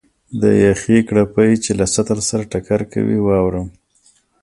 [0.41, 3.67] د یخې کړپی چې له سطل سره ټکر کوي، واورم.